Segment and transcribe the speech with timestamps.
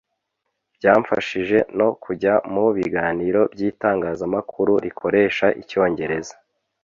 [0.77, 6.35] Byamfashije no kujya mu biganiro by’itangazamakuru rikoresha Icyongereza,